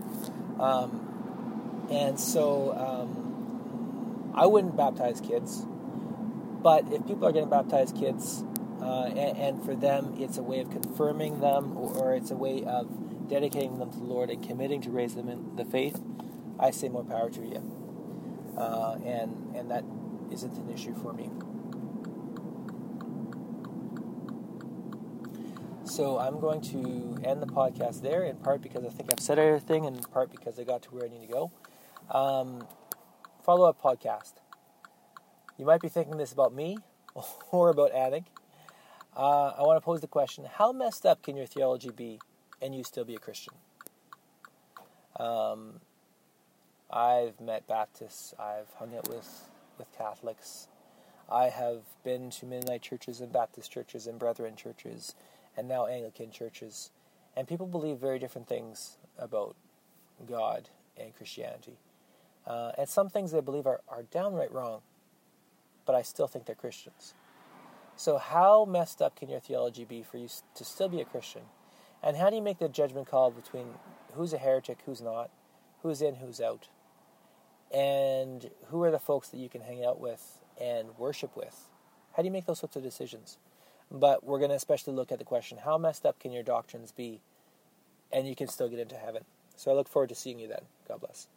[0.58, 5.64] Um, and so um, I wouldn't baptize kids,
[6.62, 8.44] but if people are going to baptize kids,
[8.80, 12.36] uh, and, and, for them it's a way of confirming them, or, or, it's a
[12.36, 15.98] way of dedicating them to the Lord and committing to raise them in the faith,
[16.58, 17.62] I say more power to you.
[18.56, 19.84] Uh, and and that
[20.30, 21.30] isn't an issue for me.
[25.84, 29.38] So I'm going to end the podcast there, in part because I think I've said
[29.38, 31.52] everything, and in part because I got to where I need to go.
[32.10, 32.66] Um,
[33.44, 34.34] follow up podcast.
[35.56, 36.78] You might be thinking this about me
[37.50, 38.24] or about ANiC.
[39.16, 42.20] Uh, I want to pose the question How messed up can your theology be
[42.60, 43.54] and you still be a Christian?
[45.18, 45.80] Um,
[46.90, 50.68] I've met Baptists, I've hung out with, with Catholics,
[51.28, 55.14] I have been to Mennonite churches and Baptist churches and Brethren churches
[55.56, 56.90] and now Anglican churches.
[57.36, 59.56] And people believe very different things about
[60.28, 61.78] God and Christianity.
[62.46, 64.82] Uh, and some things they believe are, are downright wrong,
[65.84, 67.14] but I still think they're Christians.
[67.96, 71.42] So, how messed up can your theology be for you to still be a Christian?
[72.02, 73.66] And how do you make the judgment call between
[74.12, 75.30] who's a heretic, who's not,
[75.82, 76.68] who's in, who's out?
[77.72, 81.68] And who are the folks that you can hang out with and worship with?
[82.16, 83.38] How do you make those sorts of decisions?
[83.90, 86.92] But we're going to especially look at the question how messed up can your doctrines
[86.92, 87.20] be?
[88.12, 89.24] And you can still get into heaven.
[89.56, 90.62] So I look forward to seeing you then.
[90.88, 91.28] God bless.